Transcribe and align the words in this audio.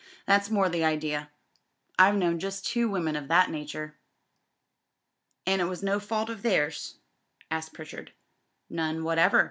"That's 0.25 0.49
more 0.49 0.67
the 0.67 0.83
idea. 0.83 1.29
I've 1.99 2.15
known 2.15 2.39
just 2.39 2.65
two 2.65 2.89
women 2.89 3.15
of 3.15 3.27
that 3.27 3.51
nature." 3.51 3.99
"An' 5.45 5.59
it 5.61 5.65
was 5.65 5.83
no 5.83 5.99
fault 5.99 6.31
o' 6.31 6.33
theirs?" 6.33 6.97
asked 7.51 7.73
Pritchard. 7.75 8.11
"None 8.67 9.03
whatever. 9.03 9.39